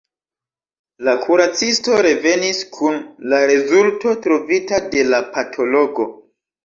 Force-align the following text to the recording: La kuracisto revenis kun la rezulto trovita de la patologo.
La 1.07 1.13
kuracisto 1.25 1.99
revenis 2.07 2.63
kun 2.77 2.97
la 3.35 3.43
rezulto 3.55 4.15
trovita 4.25 4.81
de 4.95 5.05
la 5.13 5.21
patologo. 5.37 6.09